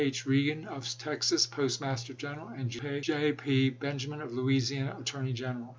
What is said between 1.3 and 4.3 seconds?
Post master General; and J. P. Benjamin,